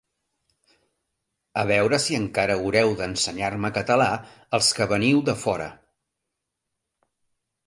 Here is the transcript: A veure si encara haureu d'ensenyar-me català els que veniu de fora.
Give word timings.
A 1.63 1.65
veure 1.71 1.99
si 2.05 2.17
encara 2.21 2.55
haureu 2.61 2.95
d'ensenyar-me 3.03 3.71
català 3.77 4.09
els 4.59 4.71
que 4.79 4.89
veniu 4.95 5.23
de 5.31 5.37
fora. 5.45 5.69